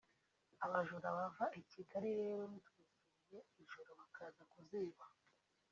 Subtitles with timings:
[0.65, 5.03] Abajura bava i Kigali rero bitwikiriye ijoro bakaza kuziba